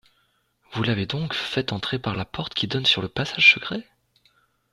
[0.73, 3.85] Vous l’avez donc fait entrer parla porte qui donne sur le passage secret?